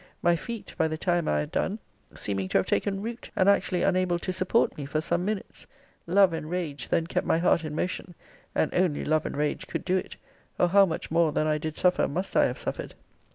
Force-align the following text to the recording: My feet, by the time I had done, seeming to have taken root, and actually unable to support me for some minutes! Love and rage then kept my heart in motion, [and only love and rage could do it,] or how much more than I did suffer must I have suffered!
My 0.23 0.35
feet, 0.35 0.73
by 0.79 0.87
the 0.87 0.97
time 0.97 1.27
I 1.27 1.37
had 1.41 1.51
done, 1.51 1.77
seeming 2.15 2.49
to 2.49 2.57
have 2.57 2.65
taken 2.65 3.03
root, 3.03 3.29
and 3.35 3.47
actually 3.47 3.83
unable 3.83 4.17
to 4.17 4.33
support 4.33 4.75
me 4.75 4.87
for 4.87 4.99
some 4.99 5.23
minutes! 5.23 5.67
Love 6.07 6.33
and 6.33 6.49
rage 6.49 6.87
then 6.87 7.05
kept 7.05 7.27
my 7.27 7.37
heart 7.37 7.63
in 7.63 7.75
motion, 7.75 8.15
[and 8.55 8.73
only 8.73 9.05
love 9.05 9.27
and 9.27 9.37
rage 9.37 9.67
could 9.67 9.85
do 9.85 9.97
it,] 9.97 10.15
or 10.57 10.69
how 10.69 10.87
much 10.87 11.11
more 11.11 11.31
than 11.31 11.45
I 11.45 11.59
did 11.59 11.77
suffer 11.77 12.07
must 12.07 12.35
I 12.35 12.47
have 12.47 12.57
suffered! 12.57 12.95